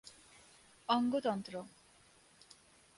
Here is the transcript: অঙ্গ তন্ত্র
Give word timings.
অঙ্গ 0.89 1.13
তন্ত্র 1.19 1.53